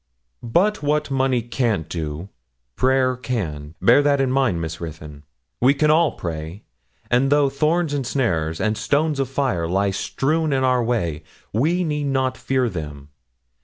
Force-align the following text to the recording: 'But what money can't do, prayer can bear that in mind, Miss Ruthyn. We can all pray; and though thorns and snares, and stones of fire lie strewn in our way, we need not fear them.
'But 0.41 0.81
what 0.81 1.11
money 1.11 1.43
can't 1.43 1.87
do, 1.87 2.29
prayer 2.75 3.15
can 3.15 3.75
bear 3.79 4.01
that 4.01 4.19
in 4.19 4.31
mind, 4.31 4.59
Miss 4.59 4.81
Ruthyn. 4.81 5.21
We 5.59 5.75
can 5.75 5.91
all 5.91 6.13
pray; 6.13 6.63
and 7.11 7.31
though 7.31 7.49
thorns 7.51 7.93
and 7.93 8.01
snares, 8.07 8.59
and 8.59 8.79
stones 8.79 9.19
of 9.19 9.29
fire 9.29 9.67
lie 9.67 9.91
strewn 9.91 10.53
in 10.53 10.63
our 10.63 10.83
way, 10.83 11.21
we 11.53 11.83
need 11.83 12.05
not 12.05 12.35
fear 12.35 12.67
them. 12.67 13.09